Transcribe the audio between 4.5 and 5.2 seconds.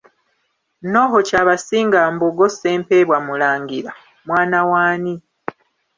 w'ani?